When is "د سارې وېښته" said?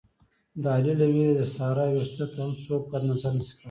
1.37-2.25